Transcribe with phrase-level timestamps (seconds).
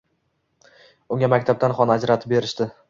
[1.17, 2.75] Unga maktabdan xona ajratib berishdi